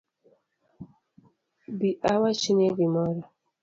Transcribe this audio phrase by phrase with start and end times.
[1.77, 3.23] Bi awachnie gimoro